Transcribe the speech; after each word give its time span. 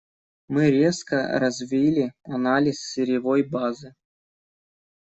Мы 0.47 0.71
резко 0.71 1.17
развили 1.39 2.11
анализ 2.23 2.77
сырьевой 2.89 3.43
базы. 3.47 3.93